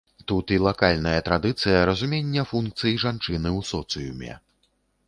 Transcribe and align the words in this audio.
Тут 0.29 0.53
і 0.55 0.55
лакальная 0.67 1.19
традыцыя 1.27 1.83
разумення 1.91 2.47
функцый 2.53 2.93
жанчыны 3.05 3.49
ў 3.57 3.61
соцыуме. 3.75 4.33